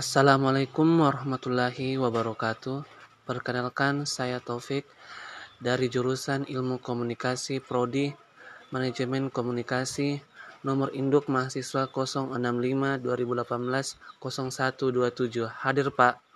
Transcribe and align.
Assalamualaikum 0.00 1.04
warahmatullahi 1.04 2.00
wabarakatuh. 2.00 2.88
Perkenalkan 3.28 4.08
saya 4.08 4.40
Taufik 4.40 4.88
dari 5.60 5.92
jurusan 5.92 6.48
Ilmu 6.48 6.80
Komunikasi 6.80 7.60
Prodi 7.60 8.08
Manajemen 8.72 9.28
Komunikasi 9.28 10.24
nomor 10.64 10.88
induk 10.96 11.28
mahasiswa 11.28 11.92
065 11.92 12.32
2018 12.32 14.00
0127. 14.24 15.52
Hadir 15.52 15.92
Pak. 15.92 16.29